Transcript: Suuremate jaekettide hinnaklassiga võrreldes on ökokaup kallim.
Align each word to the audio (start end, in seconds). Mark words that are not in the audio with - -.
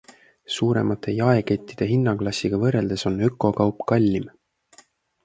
Suuremate 0.53 1.11
jaekettide 1.19 1.87
hinnaklassiga 1.91 2.61
võrreldes 2.63 3.05
on 3.11 3.21
ökokaup 3.29 3.85
kallim. 3.93 4.27